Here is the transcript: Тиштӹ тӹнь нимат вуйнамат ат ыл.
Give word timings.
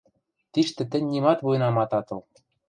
Тиштӹ 0.51 0.83
тӹнь 0.91 1.09
нимат 1.11 1.39
вуйнамат 1.45 1.91
ат 1.99 2.07
ыл. 2.15 2.21